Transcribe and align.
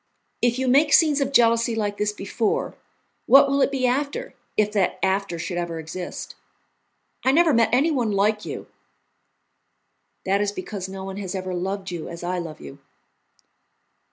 If 0.41 0.57
you 0.57 0.67
make 0.67 0.93
scenes 0.93 1.21
of 1.21 1.31
jealousy 1.31 1.75
like 1.75 1.97
this 1.99 2.11
before, 2.11 2.73
what 3.27 3.47
will 3.47 3.61
it 3.61 3.69
be 3.69 3.85
after, 3.85 4.33
if 4.57 4.71
that 4.71 4.97
after 5.03 5.37
should 5.37 5.59
ever 5.59 5.77
exist? 5.77 6.33
I 7.23 7.31
never 7.31 7.53
met 7.53 7.69
anyone 7.71 8.11
like 8.11 8.43
you." 8.43 8.65
"That 10.25 10.41
is 10.41 10.51
because 10.51 10.89
no 10.89 11.03
one 11.03 11.17
has 11.17 11.35
ever 11.35 11.53
loved 11.53 11.91
you 11.91 12.09
as 12.09 12.23
I 12.23 12.39
love 12.39 12.59
you." 12.59 12.79